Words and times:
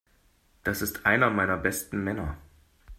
Das 0.63 0.81
ist 0.81 1.05
einer 1.05 1.29
meiner 1.29 1.57
besten 1.57 2.03
Männer. 2.03 2.35